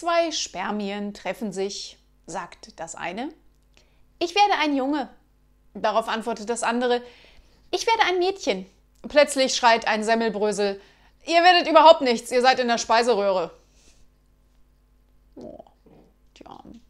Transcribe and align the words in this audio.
Zwei 0.00 0.32
Spermien 0.32 1.12
treffen 1.12 1.52
sich, 1.52 1.98
sagt 2.24 2.80
das 2.80 2.94
eine. 2.94 3.28
Ich 4.18 4.34
werde 4.34 4.54
ein 4.58 4.74
Junge. 4.74 5.10
Darauf 5.74 6.08
antwortet 6.08 6.48
das 6.48 6.62
andere. 6.62 7.02
Ich 7.70 7.86
werde 7.86 8.04
ein 8.04 8.18
Mädchen. 8.18 8.64
Plötzlich 9.06 9.54
schreit 9.54 9.86
ein 9.86 10.02
Semmelbrösel. 10.02 10.80
Ihr 11.26 11.42
werdet 11.42 11.68
überhaupt 11.68 12.00
nichts, 12.00 12.32
ihr 12.32 12.40
seid 12.40 12.60
in 12.60 12.68
der 12.68 12.78
Speiseröhre. 12.78 13.50
Oh, 15.34 15.64
die 16.38 16.46
Armen. 16.46 16.80